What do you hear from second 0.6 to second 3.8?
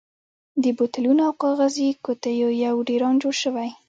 د بوتلونو او کاغذي قوتیو یو ډېران جوړ شوی.